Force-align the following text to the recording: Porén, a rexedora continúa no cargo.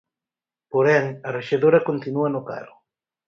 Porén, 0.71 1.05
a 1.27 1.29
rexedora 1.37 1.85
continúa 1.89 2.29
no 2.31 2.41
cargo. 2.49 2.75